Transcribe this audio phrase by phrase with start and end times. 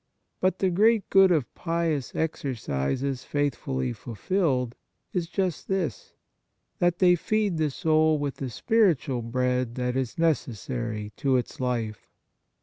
[0.39, 4.73] But the great good of pious exercises faithfully ful filled
[5.13, 6.15] is just this,
[6.79, 12.09] that they feed the soul with the spiritual bread that is necessary to its life.